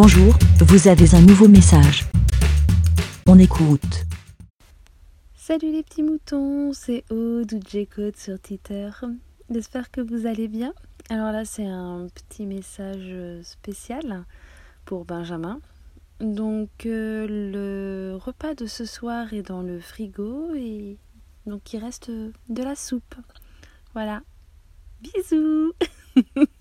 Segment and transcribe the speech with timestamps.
[0.00, 2.04] Bonjour, vous avez un nouveau message.
[3.26, 4.06] On écoute.
[5.34, 8.90] Salut les petits moutons, c'est Aude ou J-Code sur Twitter.
[9.50, 10.72] J'espère que vous allez bien.
[11.10, 13.12] Alors là, c'est un petit message
[13.42, 14.24] spécial
[14.84, 15.58] pour Benjamin.
[16.20, 20.96] Donc, euh, le repas de ce soir est dans le frigo et
[21.44, 23.16] donc il reste de la soupe.
[23.94, 24.22] Voilà.
[25.00, 25.72] Bisous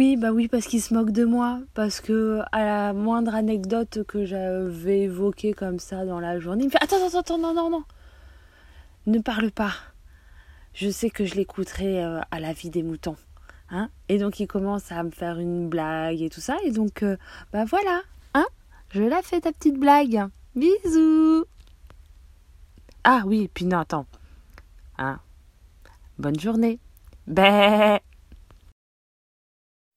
[0.00, 1.60] Oui, bah oui, parce qu'il se moque de moi.
[1.74, 6.66] Parce que à la moindre anecdote que j'avais évoquée comme ça dans la journée, il
[6.68, 7.84] me fait Attends, attends, attends, non, non, non.
[9.06, 9.74] Ne parle pas.
[10.72, 13.16] Je sais que je l'écouterai euh, à la vie des moutons.
[13.68, 16.56] Hein et donc il commence à me faire une blague et tout ça.
[16.64, 17.18] Et donc, euh,
[17.52, 18.00] bah voilà,
[18.32, 18.46] hein
[18.92, 20.28] Je la fais ta petite blague.
[20.56, 21.44] Bisous
[23.04, 24.06] Ah oui, puis non, attends.
[24.96, 25.20] Hein
[26.18, 26.78] Bonne journée.
[27.26, 28.00] Bé